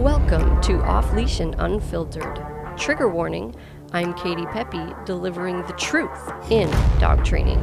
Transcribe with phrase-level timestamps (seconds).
[0.00, 2.42] Welcome to Off Leash and Unfiltered.
[2.78, 3.54] Trigger warning
[3.92, 7.60] I'm Katie Pepe, delivering the truth in dog training.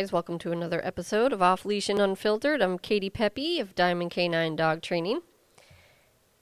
[0.00, 2.62] Guys, welcome to another episode of Off Leash and Unfiltered.
[2.62, 5.20] I'm Katie Pepe of Diamond K9 Dog Training.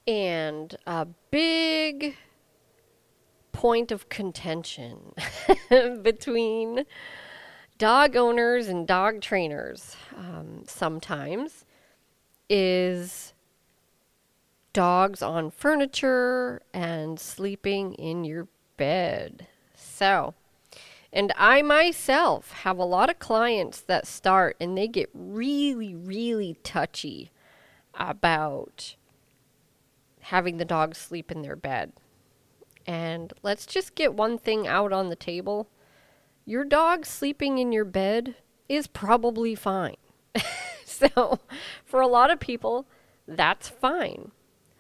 [0.07, 2.17] And a big
[3.51, 5.13] point of contention
[6.03, 6.85] between
[7.79, 11.65] dog owners and dog trainers um, sometimes
[12.49, 13.33] is
[14.73, 18.47] dogs on furniture and sleeping in your
[18.77, 19.49] bed.
[19.75, 20.35] So,
[21.13, 26.59] and I myself have a lot of clients that start and they get really, really
[26.63, 27.31] touchy
[27.95, 28.97] about
[30.21, 31.93] having the dog sleep in their bed.
[32.87, 35.69] And let's just get one thing out on the table.
[36.45, 38.37] Your dog sleeping in your bed
[38.69, 39.97] is probably fine.
[40.85, 41.41] so,
[41.85, 42.87] for a lot of people,
[43.27, 44.31] that's fine.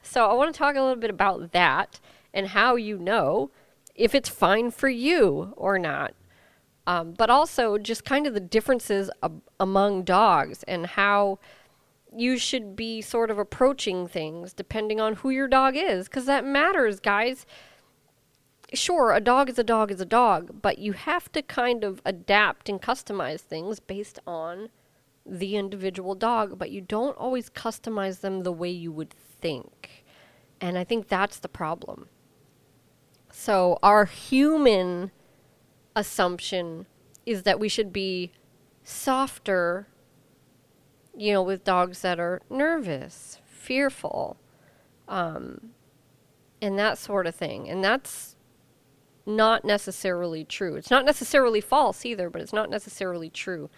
[0.02, 2.00] So, I want to talk a little bit about that
[2.32, 3.50] and how you know
[3.94, 6.14] if it's fine for you or not.
[6.88, 11.38] Um, but also just kind of the differences ab- among dogs and how
[12.16, 16.46] you should be sort of approaching things depending on who your dog is, because that
[16.46, 17.44] matters, guys.
[18.72, 22.00] Sure, a dog is a dog is a dog, but you have to kind of
[22.06, 24.70] adapt and customize things based on
[25.26, 30.06] the individual dog, but you don't always customize them the way you would think.
[30.58, 32.08] And I think that's the problem.
[33.30, 35.10] So, our human
[35.98, 36.86] assumption
[37.26, 38.30] is that we should be
[38.84, 39.88] softer,
[41.16, 44.36] you know, with dogs that are nervous, fearful,
[45.08, 45.70] um,
[46.62, 47.68] and that sort of thing.
[47.68, 48.36] And that's
[49.26, 50.76] not necessarily true.
[50.76, 53.68] It's not necessarily false either, but it's not necessarily true.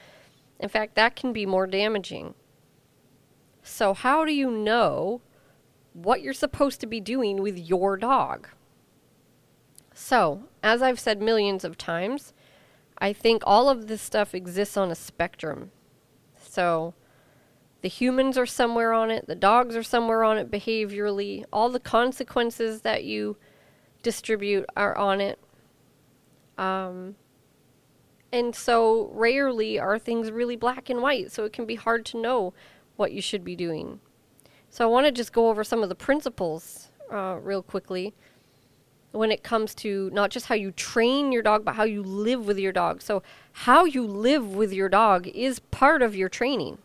[0.59, 2.35] In fact, that can be more damaging.
[3.63, 5.23] So, how do you know
[5.95, 8.49] what you're supposed to be doing with your dog?
[9.95, 12.33] So, as I've said millions of times,
[12.99, 15.73] I think all of this stuff exists on a spectrum.
[16.37, 16.95] So,
[17.83, 21.81] the humans are somewhere on it, the dogs are somewhere on it behaviorally, all the
[21.81, 23.37] consequences that you
[24.03, 25.39] distribute are on it.
[26.59, 27.17] Um,
[28.33, 32.21] and so, rarely are things really black and white, so it can be hard to
[32.21, 32.53] know
[32.97, 34.01] what you should be doing.
[34.69, 38.15] So, I want to just go over some of the principles uh, real quickly
[39.13, 42.47] when it comes to not just how you train your dog, but how you live
[42.47, 43.03] with your dog.
[43.03, 43.23] So,
[43.53, 46.79] how you live with your dog is part of your training.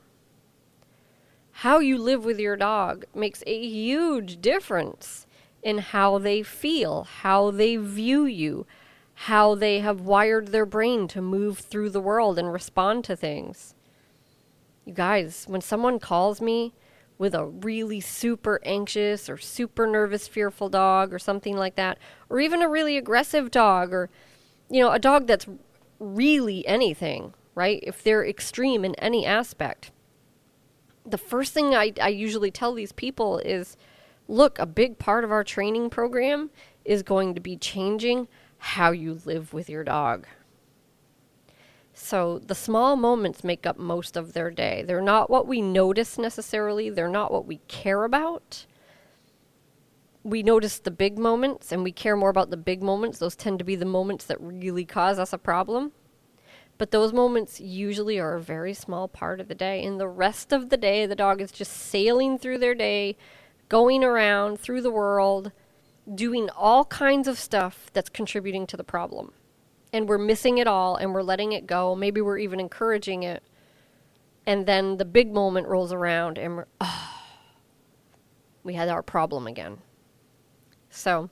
[1.60, 5.26] How you live with your dog makes a huge difference
[5.64, 8.66] in how they feel, how they view you,
[9.14, 13.74] how they have wired their brain to move through the world and respond to things.
[14.86, 16.74] You guys, when someone calls me,
[17.18, 21.98] with a really super anxious or super nervous, fearful dog or something like that,
[22.30, 24.10] or even a really aggressive dog or,
[24.70, 25.48] you know, a dog that's
[26.00, 27.80] really anything, right?
[27.84, 29.92] If they're extreme in any aspect.
[31.06, 33.78] The first thing I, I usually tell these people is
[34.28, 36.50] look, a big part of our training program
[36.84, 38.28] is going to be changing
[38.58, 40.28] how you live with your dog.
[41.98, 44.84] So the small moments make up most of their day.
[44.86, 48.66] They're not what we notice necessarily, they're not what we care about.
[50.22, 53.18] We notice the big moments and we care more about the big moments.
[53.20, 55.94] Those tend to be the moments that really cause us a problem.
[56.78, 59.82] But those moments usually are a very small part of the day.
[59.86, 63.16] And the rest of the day, the dog is just sailing through their day,
[63.70, 65.54] going around through the world,
[66.14, 69.32] doing all kinds of stuff that's contributing to the problem
[69.96, 71.96] and we're missing it all and we're letting it go.
[71.96, 73.42] Maybe we're even encouraging it.
[74.46, 77.22] And then the big moment rolls around and we're, oh,
[78.62, 79.78] we had our problem again.
[80.90, 81.30] So,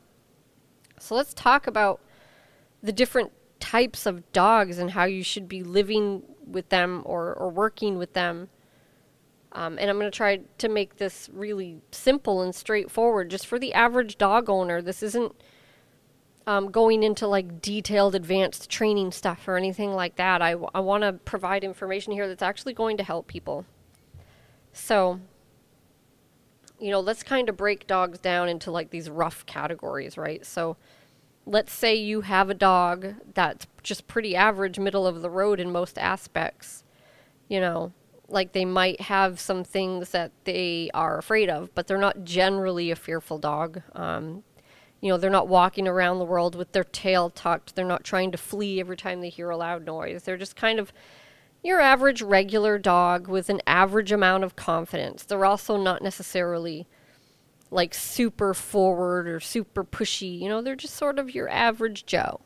[0.97, 1.99] so let's talk about
[2.81, 7.49] the different types of dogs and how you should be living with them or, or
[7.49, 8.47] working with them.
[9.51, 13.29] Um, and I'm going to try to make this really simple and straightforward.
[13.29, 15.35] Just for the average dog owner, this isn't
[16.45, 20.41] um, going into like detailed advanced training stuff or anything like that.
[20.41, 23.65] I, w- I want to provide information here that's actually going to help people.
[24.73, 25.19] So,
[26.79, 30.45] you know, let's kind of break dogs down into like these rough categories, right?
[30.45, 30.75] So,
[31.45, 35.71] let's say you have a dog that's just pretty average, middle of the road in
[35.71, 36.83] most aspects.
[37.47, 37.93] You know,
[38.27, 42.91] like they might have some things that they are afraid of, but they're not generally
[42.91, 43.81] a fearful dog.
[43.93, 44.43] Um,
[45.03, 47.75] you know, they're not walking around the world with their tail tucked.
[47.75, 50.23] They're not trying to flee every time they hear a loud noise.
[50.23, 50.93] They're just kind of
[51.61, 55.25] your average regular dog with an average amount of confidence.
[55.25, 56.87] They're also not necessarily
[57.69, 60.39] like super forward or super pushy.
[60.39, 62.39] You know, they're just sort of your average Joe,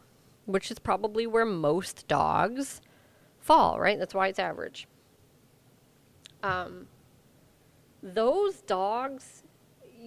[0.47, 2.81] which is probably where most dogs
[3.39, 3.99] fall, right?
[3.99, 4.87] That's why it's average.
[6.41, 6.87] Um,
[8.01, 9.43] those dogs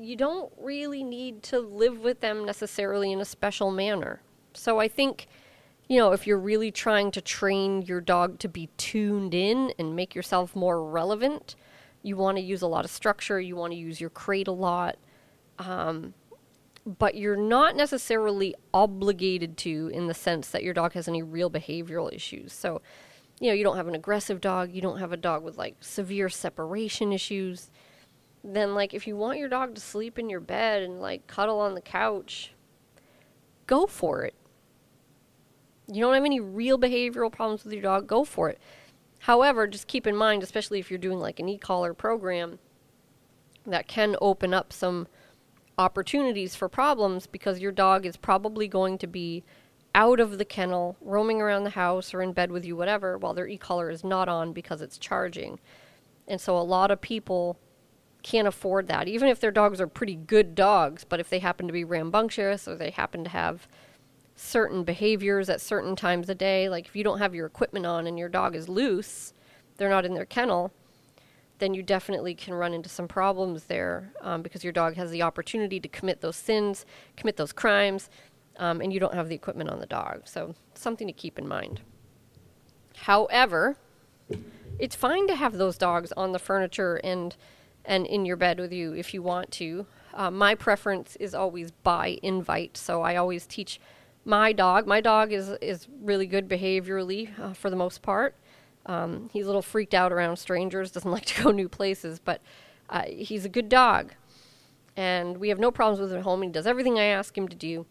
[0.04, 4.20] you don't really need to live with them necessarily in a special manner.
[4.54, 5.26] So I think,
[5.88, 9.94] you know, if you're really trying to train your dog to be tuned in and
[9.94, 11.56] make yourself more relevant,
[12.02, 14.52] you want to use a lot of structure, you want to use your crate a
[14.52, 14.96] lot.
[15.58, 16.14] Um,
[16.86, 21.50] but you're not necessarily obligated to in the sense that your dog has any real
[21.50, 22.52] behavioral issues.
[22.52, 22.80] So,
[23.38, 25.76] you know, you don't have an aggressive dog, you don't have a dog with like
[25.80, 27.70] severe separation issues
[28.42, 31.60] then like if you want your dog to sleep in your bed and like cuddle
[31.60, 32.52] on the couch,
[33.66, 34.34] go for it.
[35.92, 38.58] You don't have any real behavioral problems with your dog, go for it.
[39.20, 42.58] However, just keep in mind, especially if you're doing like an e-collar program,
[43.66, 45.06] that can open up some
[45.76, 49.44] opportunities for problems because your dog is probably going to be
[49.94, 53.34] out of the kennel, roaming around the house or in bed with you, whatever, while
[53.34, 55.58] their e-collar is not on because it's charging.
[56.28, 57.58] And so a lot of people
[58.22, 61.04] can't afford that, even if their dogs are pretty good dogs.
[61.04, 63.68] But if they happen to be rambunctious or they happen to have
[64.36, 68.06] certain behaviors at certain times a day, like if you don't have your equipment on
[68.06, 69.34] and your dog is loose,
[69.76, 70.72] they're not in their kennel,
[71.58, 75.22] then you definitely can run into some problems there um, because your dog has the
[75.22, 76.86] opportunity to commit those sins,
[77.16, 78.08] commit those crimes,
[78.56, 80.22] um, and you don't have the equipment on the dog.
[80.24, 81.80] So, something to keep in mind.
[82.96, 83.76] However,
[84.78, 87.36] it's fine to have those dogs on the furniture and
[87.84, 89.86] and in your bed with you if you want to.
[90.14, 93.80] Uh, my preference is always by invite, so I always teach
[94.24, 94.86] my dog.
[94.86, 98.34] My dog is is really good behaviorally uh, for the most part.
[98.86, 102.40] Um, he's a little freaked out around strangers, doesn't like to go new places, but
[102.88, 104.14] uh, he's a good dog,
[104.96, 106.42] and we have no problems with him at home.
[106.42, 107.86] He does everything I ask him to do,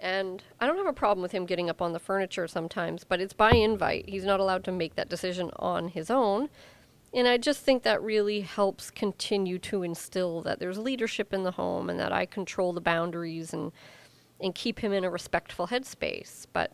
[0.00, 3.20] and I don't have a problem with him getting up on the furniture sometimes, but
[3.20, 4.08] it's by invite.
[4.08, 6.48] He's not allowed to make that decision on his own.
[7.14, 11.50] And I just think that really helps continue to instill that there's leadership in the
[11.52, 13.72] home and that I control the boundaries and
[14.40, 16.46] and keep him in a respectful headspace.
[16.52, 16.72] But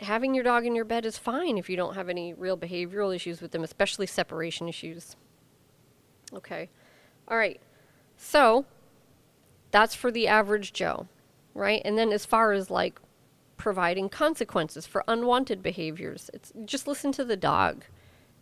[0.00, 3.14] having your dog in your bed is fine if you don't have any real behavioral
[3.14, 5.16] issues with them, especially separation issues.
[6.34, 6.68] Okay.
[7.28, 7.60] All right.
[8.16, 8.66] So,
[9.70, 11.06] that's for the average Joe,
[11.54, 11.80] right?
[11.84, 12.98] And then as far as like
[13.56, 17.84] providing consequences for unwanted behaviors, it's just listen to the dog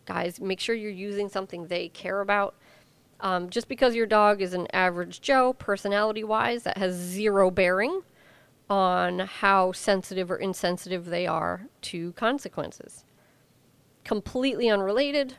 [0.08, 2.55] guys, make sure you're using something they care about.
[3.20, 8.02] Um, just because your dog is an average Joe, personality wise, that has zero bearing
[8.70, 13.05] on how sensitive or insensitive they are to consequences.
[14.05, 15.34] Completely unrelated,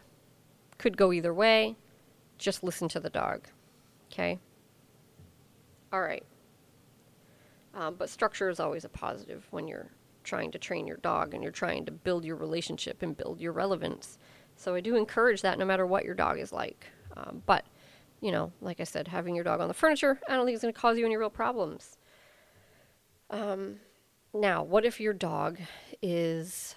[0.78, 1.76] could go either way.
[2.38, 3.48] Just listen to the dog.
[4.12, 4.40] Okay?
[5.92, 6.24] All right.
[7.74, 9.88] Um, but structure is always a positive when you're
[10.24, 13.52] trying to train your dog and you're trying to build your relationship and build your
[13.52, 14.20] relevance.
[14.60, 16.86] So I do encourage that no matter what your dog is like.
[17.16, 17.66] Um, but,
[18.20, 20.62] you know, like I said, having your dog on the furniture, I don't think it's
[20.62, 21.98] going to cause you any real problems.
[23.30, 23.78] Um,
[24.34, 25.60] now, what if your dog
[26.02, 26.76] is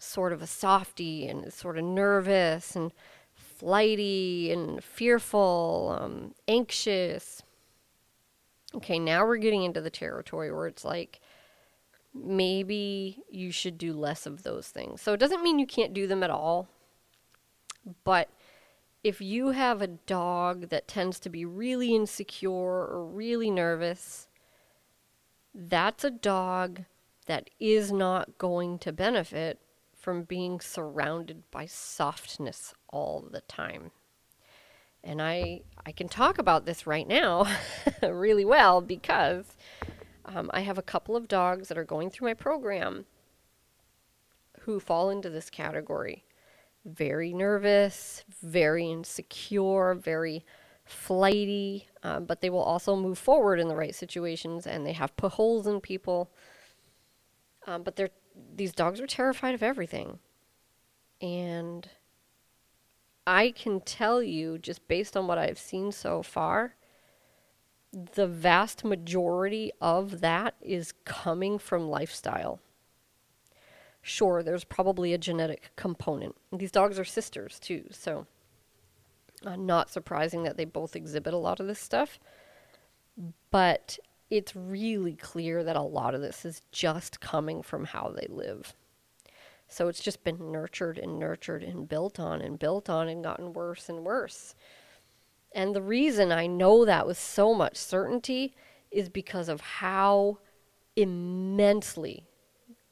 [0.00, 2.90] sort of a softy and is sort of nervous and
[3.32, 7.40] flighty and fearful, um, anxious?
[8.74, 11.20] Okay, now we're getting into the territory where it's like,
[12.14, 15.02] maybe you should do less of those things.
[15.02, 16.68] So it doesn't mean you can't do them at all.
[18.04, 18.28] But
[19.02, 24.28] if you have a dog that tends to be really insecure or really nervous,
[25.54, 26.84] that's a dog
[27.26, 29.60] that is not going to benefit
[29.94, 33.90] from being surrounded by softness all the time.
[35.02, 37.46] And I I can talk about this right now
[38.02, 39.44] really well because
[40.24, 43.06] um, I have a couple of dogs that are going through my program
[44.60, 46.24] who fall into this category.
[46.84, 50.44] Very nervous, very insecure, very
[50.84, 55.16] flighty, um, but they will also move forward in the right situations and they have
[55.16, 56.30] put holes in people.
[57.66, 58.10] Um, but they're,
[58.54, 60.18] these dogs are terrified of everything.
[61.20, 61.88] And
[63.26, 66.74] I can tell you, just based on what I've seen so far,
[68.14, 72.60] the vast majority of that is coming from lifestyle.
[74.02, 76.36] Sure, there's probably a genetic component.
[76.52, 78.26] These dogs are sisters too, so
[79.46, 82.18] uh, not surprising that they both exhibit a lot of this stuff.
[83.50, 83.98] But
[84.30, 88.74] it's really clear that a lot of this is just coming from how they live.
[89.68, 93.52] So it's just been nurtured and nurtured and built on and built on and gotten
[93.52, 94.54] worse and worse.
[95.54, 98.54] And the reason I know that with so much certainty
[98.90, 100.38] is because of how
[100.96, 102.26] immensely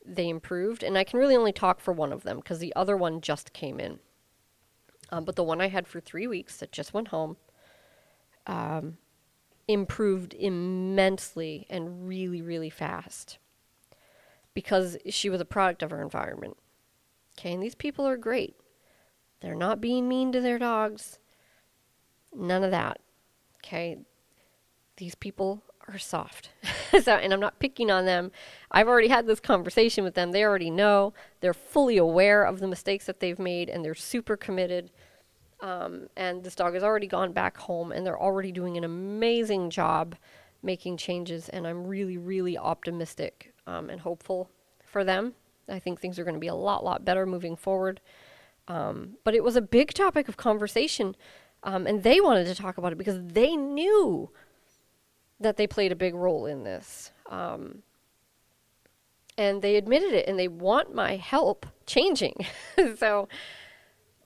[0.05, 0.83] they improved.
[0.83, 3.53] And I can really only talk for one of them because the other one just
[3.53, 3.99] came in.
[5.11, 7.37] Um, but the one I had for three weeks that just went home
[8.47, 8.97] um,
[9.69, 13.39] improved immensely and really, really fast
[14.55, 16.57] because she was a product of her environment.
[17.39, 18.57] Okay, and these people are great.
[19.41, 21.19] They're not being mean to their dogs.
[22.35, 22.99] None of that.
[23.59, 23.99] Okay,
[24.97, 26.51] these people are soft.
[27.03, 28.33] so, and I'm not picking on them.
[28.71, 30.33] I've already had this conversation with them.
[30.33, 31.13] They already know.
[31.41, 34.91] They're fully aware of the mistakes that they've made and they're super committed.
[35.61, 39.71] Um, and this dog has already gone back home and they're already doing an amazing
[39.71, 40.17] job
[40.63, 41.49] making changes.
[41.49, 44.51] And I'm really, really optimistic um, and hopeful
[44.85, 45.35] for them.
[45.69, 48.01] I think things are going to be a lot, lot better moving forward.
[48.69, 51.17] Um, but it was a big topic of conversation.
[51.65, 54.31] Um, and they wanted to talk about it because they knew
[55.41, 57.13] that they played a big role in this.
[57.29, 57.83] Um,
[59.39, 62.47] and they admitted it and they want my help changing.
[62.97, 63.29] so,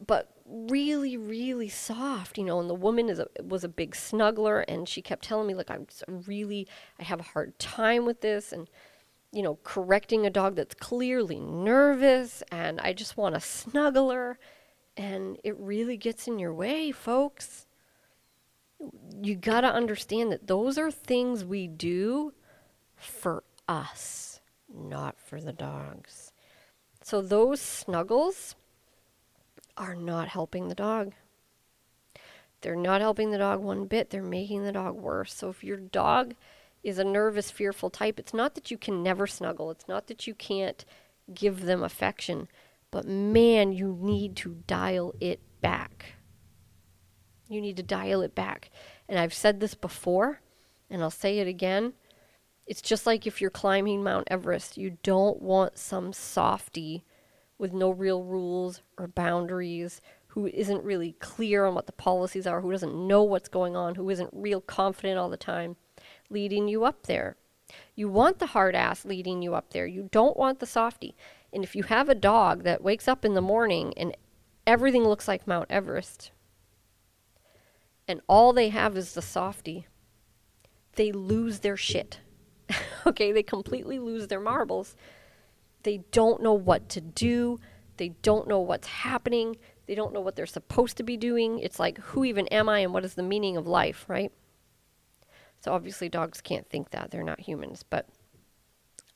[0.05, 2.61] but really, really soft, you know.
[2.61, 5.71] And the woman is a, was a big snuggler, and she kept telling me, like,
[5.71, 5.87] I'm
[6.27, 6.67] really,
[6.99, 8.69] I have a hard time with this, and
[9.33, 14.39] you know, correcting a dog that's clearly nervous, and I just want to snuggle her,
[14.97, 17.67] and it really gets in your way, folks.
[19.23, 22.33] You gotta understand that those are things we do
[22.97, 24.41] for us,
[24.73, 26.33] not for the dogs.
[27.03, 28.55] So those snuggles
[29.77, 31.13] are not helping the dog.
[32.63, 34.11] They're not helping the dog one bit.
[34.11, 35.33] They're making the dog worse.
[35.33, 36.35] So if your dog
[36.83, 39.71] is a nervous, fearful type, it's not that you can never snuggle.
[39.71, 40.85] It's not that you can't
[41.33, 42.49] give them affection.
[42.97, 46.15] But man, you need to dial it back.
[47.47, 48.71] You need to dial it back.
[49.07, 50.41] And I've said this before,
[50.89, 51.93] and I'll say it again.
[52.67, 57.05] It's just like if you're climbing Mount Everest, you don't want some softy
[57.59, 62.63] with no real rules or boundaries, who isn't really clear on what the policies are,
[62.63, 65.77] who doesn't know what's going on, who isn't real confident all the time,
[66.31, 67.37] leading you up there.
[67.95, 69.87] You want the hard ass leading you up there.
[69.87, 71.17] You don't want the softy.
[71.53, 74.17] And if you have a dog that wakes up in the morning and
[74.67, 76.31] everything looks like Mount Everest,
[78.09, 79.87] and all they have is the softy,
[80.95, 82.21] they lose their shit.
[83.07, 84.97] okay, they completely lose their marbles
[85.87, 87.61] they don't know what to do.
[87.97, 89.57] They don't know what's happening.
[89.87, 91.61] They don't know what they're supposed to be doing.
[91.61, 94.33] It's like, who even am I and what is the meaning of life, right?
[95.61, 97.11] So obviously, dogs can't think that.
[97.11, 97.83] They're not humans.
[97.89, 98.09] But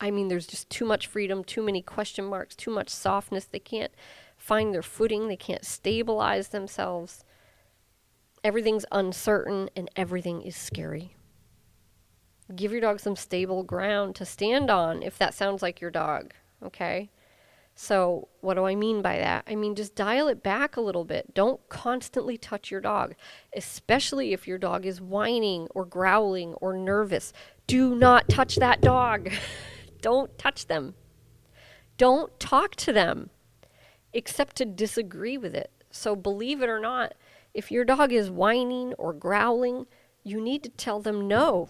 [0.00, 3.44] I mean, there's just too much freedom, too many question marks, too much softness.
[3.44, 3.92] They can't
[4.36, 7.24] find their footing, they can't stabilize themselves.
[8.42, 11.14] Everything's uncertain and everything is scary.
[12.56, 16.32] Give your dog some stable ground to stand on if that sounds like your dog.
[16.62, 17.10] Okay.
[17.74, 19.44] So, what do I mean by that?
[19.46, 21.32] I mean, just dial it back a little bit.
[21.32, 23.14] Don't constantly touch your dog,
[23.56, 27.32] especially if your dog is whining or growling or nervous.
[27.66, 29.30] Do not touch that dog.
[30.02, 30.94] Don't touch them.
[31.96, 33.30] Don't talk to them
[34.12, 35.70] except to disagree with it.
[35.90, 37.14] So, believe it or not,
[37.54, 39.86] if your dog is whining or growling,
[40.22, 41.68] you need to tell them no.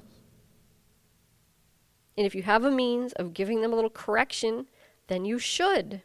[2.17, 4.67] And if you have a means of giving them a little correction,
[5.11, 6.03] then you should.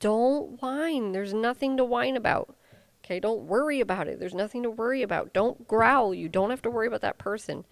[0.00, 1.12] Don't whine.
[1.12, 2.56] There's nothing to whine about.
[3.04, 4.18] Okay, don't worry about it.
[4.18, 5.34] There's nothing to worry about.
[5.34, 6.14] Don't growl.
[6.14, 7.66] You don't have to worry about that person.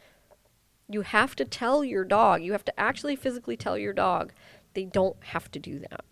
[0.86, 4.34] You have to tell your dog, you have to actually physically tell your dog
[4.74, 6.04] they don't have to do that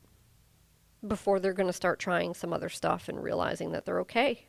[1.07, 4.47] before they're going to start trying some other stuff and realizing that they're okay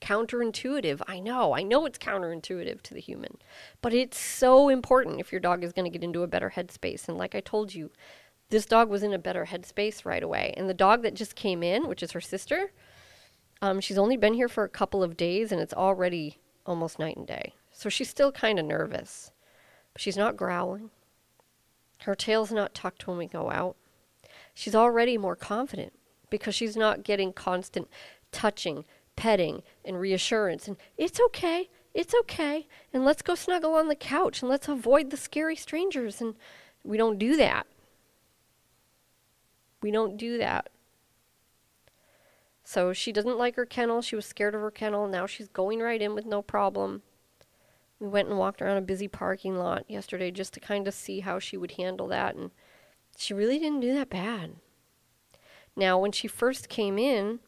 [0.00, 1.00] counterintuitive.
[1.06, 3.38] I know, I know it's counterintuitive to the human,
[3.82, 7.08] but it's so important if your dog is going to get into a better headspace.
[7.08, 7.90] And like I told you,
[8.48, 10.54] this dog was in a better headspace right away.
[10.56, 12.72] And the dog that just came in, which is her sister,
[13.62, 17.16] um, she's only been here for a couple of days and it's already almost night
[17.16, 17.54] and day.
[17.72, 19.32] So she's still kind of nervous,
[19.92, 20.90] but she's not growling.
[22.00, 23.76] Her tail's not tucked when we go out.
[24.54, 25.92] She's already more confident
[26.30, 27.88] because she's not getting constant
[28.32, 28.84] touching,
[29.20, 34.40] petting and reassurance and it's okay, it's okay, and let's go snuggle on the couch
[34.40, 36.22] and let's avoid the scary strangers.
[36.22, 36.36] And
[36.82, 37.66] we don't do that.
[39.82, 40.70] We don't do that.
[42.64, 44.00] So she doesn't like her kennel.
[44.00, 45.06] She was scared of her kennel.
[45.06, 47.02] Now she's going right in with no problem.
[47.98, 51.20] We went and walked around a busy parking lot yesterday just to kind of see
[51.20, 52.36] how she would handle that.
[52.36, 52.52] And
[53.18, 54.54] she really didn't do that bad.
[55.76, 57.40] Now, when she first came in,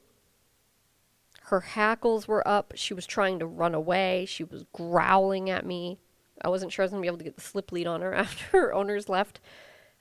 [1.53, 2.73] her hackles were up.
[2.77, 4.25] She was trying to run away.
[4.27, 5.99] She was growling at me.
[6.41, 8.01] I wasn't sure I was going to be able to get the slip lead on
[8.01, 9.39] her after her owners left.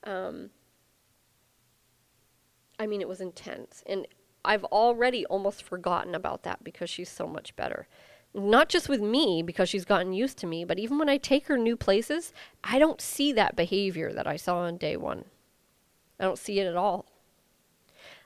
[0.05, 0.51] Um,
[2.79, 3.83] I mean, it was intense.
[3.85, 4.07] And
[4.45, 7.89] I've already almost forgotten about that because she's so much better.
[8.33, 11.47] Not just with me because she's gotten used to me, but even when I take
[11.47, 12.31] her new places,
[12.63, 15.25] I don't see that behavior that I saw on day one.
[16.17, 17.07] I don't see it at all.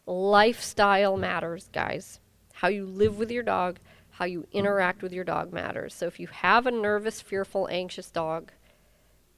[0.06, 2.20] Lifestyle matters, guys.
[2.56, 3.80] How you live with your dog,
[4.12, 5.94] how you interact with your dog matters.
[5.94, 8.52] So if you have a nervous, fearful, anxious dog,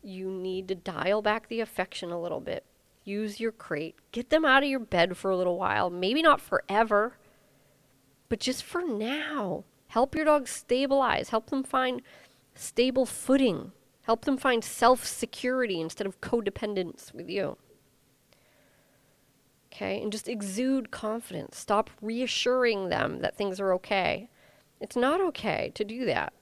[0.04, 2.64] you need to dial back the affection a little bit.
[3.04, 3.96] Use your crate.
[4.12, 5.90] Get them out of your bed for a little while.
[5.90, 7.18] Maybe not forever,
[8.30, 9.64] but just for now.
[9.88, 11.30] Help your dog stabilize.
[11.30, 12.04] Help them find
[12.54, 13.72] stable footing.
[14.04, 17.58] Help them find self security instead of codependence with you.
[19.78, 20.02] Okay?
[20.02, 21.58] And just exude confidence.
[21.58, 24.28] Stop reassuring them that things are okay.
[24.82, 26.34] It's not okay to do that.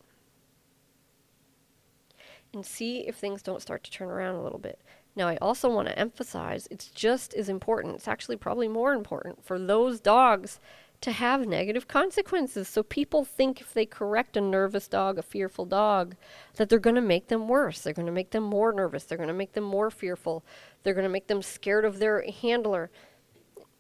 [2.54, 4.80] And see if things don't start to turn around a little bit.
[5.18, 9.44] Now, I also want to emphasize it's just as important, it's actually probably more important
[9.44, 10.60] for those dogs
[11.02, 12.70] to have negative consequences.
[12.70, 16.16] So people think if they correct a nervous dog, a fearful dog,
[16.56, 17.82] that they're going to make them worse.
[17.82, 19.04] They're going to make them more nervous.
[19.04, 20.46] They're going to make them more fearful.
[20.84, 22.90] They're going to make them scared of their handler.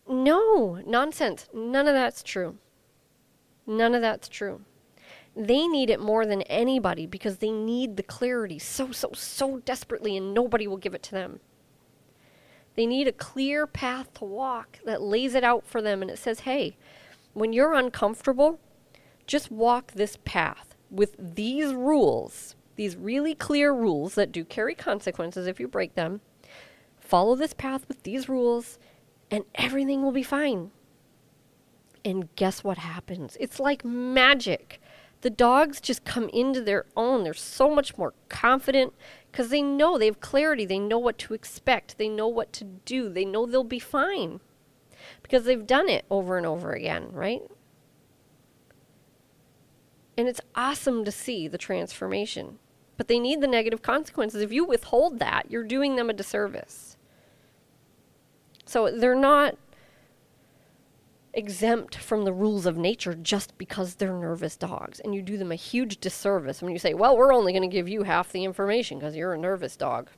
[0.07, 1.47] No, nonsense.
[1.53, 2.57] None of that's true.
[3.65, 4.61] None of that's true.
[5.35, 10.15] They need it more than anybody because they need the clarity so, so, so desperately,
[10.15, 11.39] and nobody will give it to them.
[12.75, 16.19] They need a clear path to walk that lays it out for them and it
[16.19, 16.77] says, hey,
[17.33, 18.59] when you're uncomfortable,
[19.27, 25.47] just walk this path with these rules, these really clear rules that do carry consequences
[25.47, 26.21] if you break them.
[26.99, 28.77] Follow this path with these rules,
[29.31, 30.71] and everything will be fine.
[32.03, 33.35] And guess what happens?
[33.39, 34.79] It's like magic
[35.25, 37.23] the dogs just come into their own.
[37.23, 38.93] They're so much more confident
[39.31, 40.67] because they know they have clarity.
[40.67, 41.97] They know what to expect.
[41.97, 43.09] They know what to do.
[43.09, 44.39] They know they'll be fine
[45.23, 47.41] because they've done it over and over again, right?
[50.15, 52.59] And it's awesome to see the transformation.
[52.95, 54.43] But they need the negative consequences.
[54.43, 56.94] If you withhold that, you're doing them a disservice.
[58.65, 59.57] So they're not
[61.33, 64.99] exempt from the rules of nature just because they're nervous dogs.
[64.99, 67.73] And you do them a huge disservice when you say, well, we're only going to
[67.73, 70.09] give you half the information because you're a nervous dog.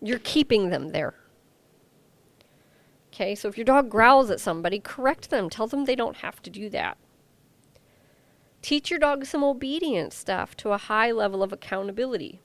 [0.00, 1.14] You're keeping them there.
[3.12, 5.48] Okay, so if your dog growls at somebody, correct them.
[5.48, 6.96] Tell them they don't have to do that.
[8.60, 12.40] Teach your dog some obedience stuff to a high level of accountability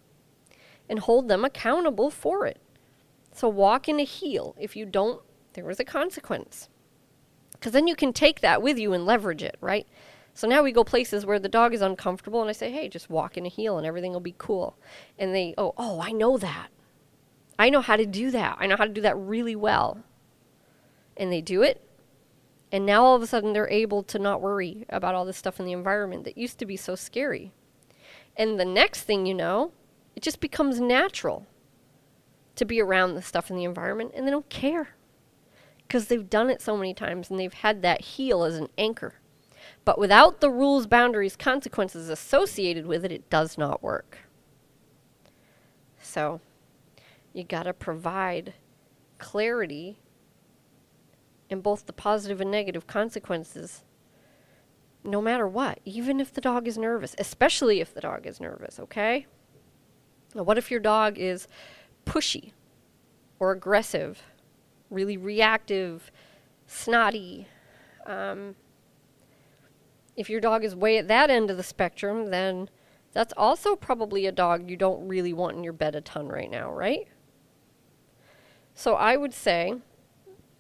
[0.89, 2.59] and hold them accountable for it.
[3.31, 4.55] So walk in a heel.
[4.59, 5.21] If you don't,
[5.53, 6.69] there is a consequence.
[7.51, 9.87] Because then you can take that with you and leverage it, right?
[10.33, 13.09] So now we go places where the dog is uncomfortable, and I say, hey, just
[13.09, 14.77] walk in a heel and everything will be cool.
[15.17, 16.69] And they, oh, oh, I know that.
[17.57, 18.55] I know how to do that.
[18.59, 20.01] I know how to do that really well.
[21.17, 21.83] And they do it.
[22.71, 25.59] And now all of a sudden they're able to not worry about all this stuff
[25.59, 27.51] in the environment that used to be so scary.
[28.37, 29.73] And the next thing you know,
[30.15, 31.45] it just becomes natural
[32.55, 34.89] to be around the stuff in the environment and they don't care
[35.89, 39.15] because they've done it so many times and they've had that heel as an anchor.
[39.83, 44.19] But without the rules, boundaries, consequences associated with it, it does not work.
[45.99, 46.41] So,
[47.33, 48.53] you got to provide
[49.17, 49.97] clarity
[51.49, 53.83] in both the positive and negative consequences
[55.03, 58.79] no matter what, even if the dog is nervous, especially if the dog is nervous,
[58.79, 59.25] okay?
[60.35, 61.47] Now, what if your dog is
[62.05, 62.51] pushy
[63.39, 64.21] or aggressive
[64.89, 66.11] really reactive,
[66.67, 67.47] snotty.
[68.05, 68.55] Um,
[70.15, 72.69] if your dog is way at that end of the spectrum, then
[73.13, 76.49] that's also probably a dog you don't really want in your bed a ton right
[76.49, 77.07] now, right?
[78.73, 79.75] So I would say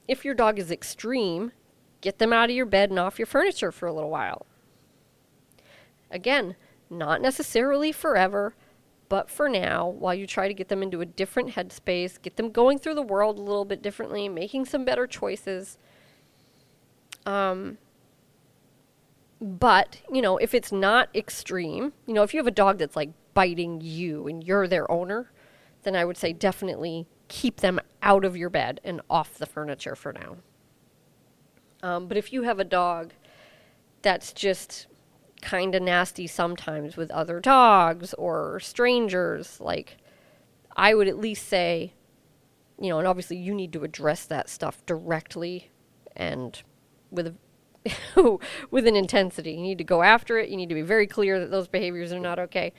[0.07, 1.51] if your dog is extreme,
[2.01, 4.45] get them out of your bed and off your furniture for a little while.
[6.11, 6.55] Again,
[6.89, 8.55] not necessarily forever,
[9.09, 12.51] but for now, while you try to get them into a different headspace, get them
[12.51, 15.77] going through the world a little bit differently, making some better choices,
[17.25, 17.77] um,
[19.41, 22.95] But, you know, if it's not extreme, you know, if you have a dog that's
[22.95, 25.31] like biting you and you're their owner,
[25.83, 29.95] then I would say definitely keep them out of your bed and off the furniture
[29.95, 30.37] for now.
[31.81, 33.13] Um, but if you have a dog
[34.01, 34.87] that's just
[35.41, 39.97] kind of nasty sometimes with other dogs or strangers, like
[40.75, 41.93] I would at least say,
[42.79, 45.71] you know, and obviously you need to address that stuff directly
[46.15, 46.61] and
[47.11, 47.35] with a
[48.71, 49.51] with an intensity.
[49.51, 50.49] You need to go after it.
[50.49, 52.73] You need to be very clear that those behaviors are not okay.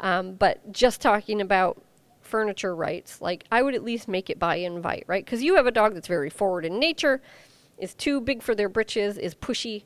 [0.00, 1.82] Um, but just talking about
[2.20, 5.24] furniture rights, like I would at least make it by invite, right?
[5.24, 7.20] Because you have a dog that's very forward in nature,
[7.78, 9.84] is too big for their britches, is pushy,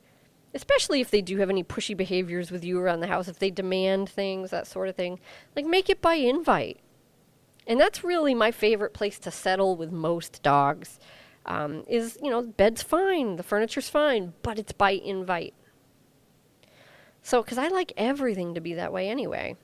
[0.55, 3.51] especially if they do have any pushy behaviors with you around the house, if they
[3.51, 5.19] demand things, that sort of thing.
[5.57, 6.79] Like make it by invite.
[7.67, 10.99] And that's really my favorite place to settle with most dogs
[11.47, 15.55] um, is, you know, bed's fine, the furniture's fine, but it's by invite.
[17.23, 19.57] So, because I like everything to be that way anyway.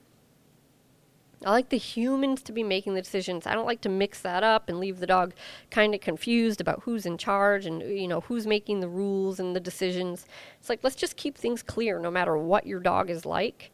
[1.44, 3.46] I like the humans to be making the decisions.
[3.46, 5.34] I don't like to mix that up and leave the dog
[5.70, 9.54] kind of confused about who's in charge and you know who's making the rules and
[9.54, 10.26] the decisions.
[10.58, 13.70] It's like let's just keep things clear no matter what your dog is like.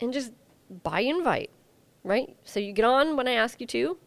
[0.00, 0.32] And just
[0.84, 1.50] by invite,
[2.04, 2.36] right?
[2.44, 3.98] So you get on when I ask you to,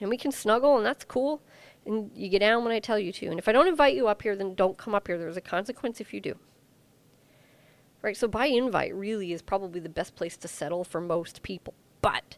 [0.00, 1.42] and we can snuggle, and that's cool.
[1.84, 3.26] And you get down when I tell you to.
[3.26, 5.18] And if I don't invite you up here, then don't come up here.
[5.18, 6.36] There's a consequence if you do.
[8.02, 8.16] Right?
[8.16, 11.74] So by invite really is probably the best place to settle for most people.
[12.00, 12.36] But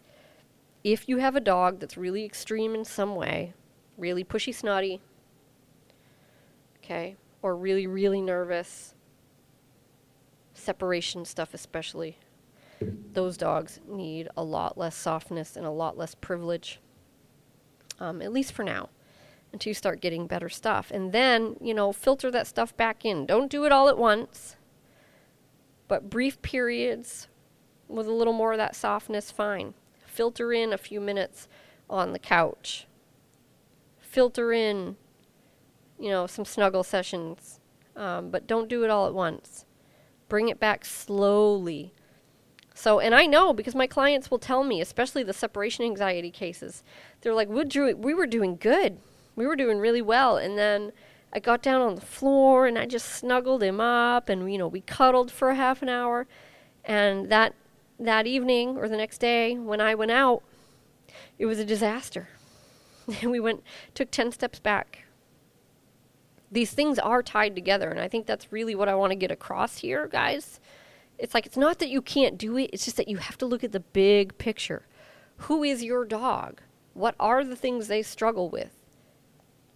[0.82, 3.54] if you have a dog that's really extreme in some way,
[3.96, 5.00] really pushy snotty,
[6.78, 8.94] okay, or really, really nervous,
[10.52, 12.18] separation stuff especially,
[13.14, 16.80] those dogs need a lot less softness and a lot less privilege
[18.00, 18.88] um, at least for now,
[19.52, 20.90] until you start getting better stuff.
[20.90, 23.26] And then, you know, filter that stuff back in.
[23.26, 24.56] Don't do it all at once,
[25.94, 27.28] but brief periods
[27.86, 29.74] with a little more of that softness, fine.
[30.04, 31.46] Filter in a few minutes
[31.88, 32.88] on the couch.
[34.00, 34.96] Filter in,
[36.00, 37.60] you know, some snuggle sessions,
[37.94, 39.66] um, but don't do it all at once.
[40.28, 41.92] Bring it back slowly
[42.74, 46.82] so, and I know because my clients will tell me, especially the separation anxiety cases,
[47.20, 48.98] they're like, we, we were doing good.
[49.36, 50.36] We were doing really well.
[50.36, 50.90] And then
[51.34, 54.68] I got down on the floor and I just snuggled him up and, you know,
[54.68, 56.26] we cuddled for a half an hour.
[56.84, 57.54] And that,
[57.98, 60.42] that evening or the next day when I went out,
[61.38, 62.28] it was a disaster.
[63.22, 63.62] we went,
[63.94, 65.04] took 10 steps back.
[66.52, 67.90] These things are tied together.
[67.90, 70.60] And I think that's really what I want to get across here, guys
[71.18, 73.46] it's like it's not that you can't do it, it's just that you have to
[73.46, 74.86] look at the big picture.
[75.38, 76.60] Who is your dog?
[76.92, 78.83] What are the things they struggle with?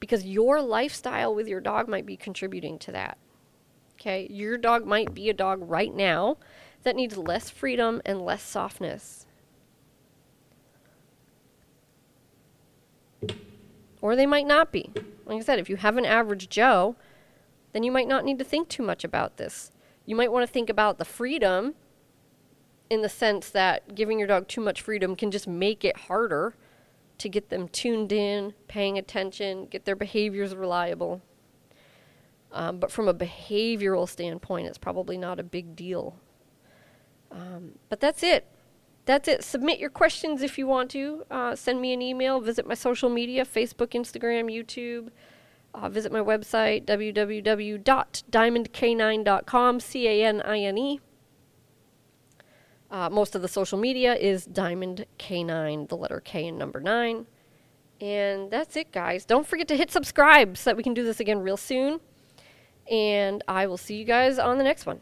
[0.00, 3.18] Because your lifestyle with your dog might be contributing to that.
[3.94, 4.28] Okay?
[4.30, 6.36] Your dog might be a dog right now
[6.84, 9.26] that needs less freedom and less softness.
[14.00, 14.92] Or they might not be.
[15.26, 16.96] Like I said, if you have an average Joe,
[17.72, 19.70] then you might not need to think too much about this.
[20.06, 21.74] You might want to think about the freedom
[22.88, 26.54] in the sense that giving your dog too much freedom can just make it harder
[27.18, 31.20] to get them tuned in, paying attention, get their behaviors reliable.
[32.52, 36.16] Um, but from a behavioral standpoint, it's probably not a big deal.
[37.30, 38.46] Um, but that's it.
[39.04, 39.44] That's it.
[39.44, 41.24] Submit your questions if you want to.
[41.30, 42.40] Uh, send me an email.
[42.40, 45.10] Visit my social media Facebook, Instagram, YouTube.
[45.74, 51.00] Uh, visit my website, www.diamondcanine.com, C A N I N E.
[52.90, 57.26] Uh, most of the social media is Diamond K9, the letter K and number 9.
[58.00, 59.24] And that's it, guys.
[59.24, 62.00] Don't forget to hit subscribe so that we can do this again real soon.
[62.90, 65.00] And I will see you guys on the next one.